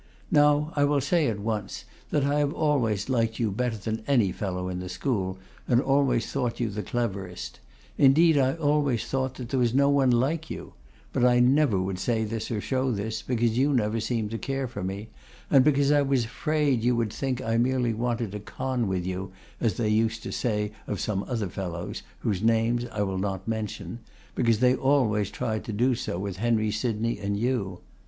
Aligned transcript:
Now, 0.31 0.73
I 0.75 0.83
will 0.83 0.99
say 0.99 1.27
at 1.27 1.37
once, 1.39 1.85
that 2.09 2.23
I 2.23 2.39
have 2.39 2.53
always 2.55 3.07
liked 3.07 3.37
you 3.37 3.51
better 3.51 3.77
than 3.77 4.01
any 4.07 4.31
fellow 4.31 4.67
in 4.67 4.79
the 4.79 4.89
school, 4.89 5.37
and 5.67 5.79
always 5.79 6.25
thought 6.25 6.59
you 6.59 6.71
the 6.71 6.81
cleverest; 6.81 7.59
indeed, 7.99 8.35
I 8.35 8.53
always 8.55 9.05
thought 9.05 9.35
that 9.35 9.49
there 9.49 9.59
was 9.59 9.75
no 9.75 9.91
one 9.91 10.09
like 10.09 10.49
you; 10.49 10.73
but 11.13 11.23
I 11.23 11.39
never 11.39 11.79
would 11.79 11.99
say 11.99 12.23
this 12.23 12.49
or 12.49 12.59
show 12.59 12.91
this, 12.91 13.21
because 13.21 13.59
you 13.59 13.75
never 13.75 13.99
seemed 13.99 14.31
to 14.31 14.39
care 14.39 14.67
for 14.67 14.83
me, 14.83 15.09
and 15.51 15.63
because 15.63 15.91
I 15.91 16.01
was 16.01 16.25
afraid 16.25 16.83
you 16.83 16.95
would 16.95 17.13
think 17.13 17.39
I 17.39 17.57
merely 17.59 17.93
wanted 17.93 18.31
to 18.31 18.39
con 18.39 18.87
with 18.87 19.05
you, 19.05 19.31
as 19.59 19.77
they 19.77 19.89
used 19.89 20.23
to 20.23 20.31
say 20.31 20.71
of 20.87 20.99
some 20.99 21.21
other 21.27 21.47
fellows, 21.47 22.01
whose 22.21 22.41
names 22.41 22.87
I 22.91 23.03
will 23.03 23.19
not 23.19 23.47
mention, 23.47 23.99
because 24.33 24.61
they 24.61 24.75
always 24.75 25.29
tried 25.29 25.63
to 25.65 25.71
do 25.71 25.93
so 25.93 26.17
with 26.17 26.37
Henry 26.37 26.71
Sydney 26.71 27.19
and 27.19 27.37
you. 27.37 27.81